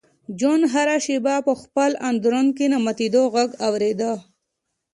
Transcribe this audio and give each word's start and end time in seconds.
جون 0.39 0.61
هره 0.73 0.97
شېبه 1.05 1.35
په 1.47 1.53
خپل 1.61 1.91
اندرون 2.09 2.45
کې 2.57 2.65
د 2.69 2.73
ماتېدو 2.85 3.23
غږ 3.33 3.49
اورېده 3.67 4.13